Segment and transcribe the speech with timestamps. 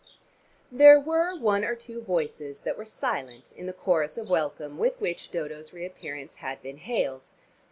[0.71, 4.99] There were one or two voices that were silent in the chorus of welcome with
[4.99, 7.27] which Dodo's reappearance had been hailed.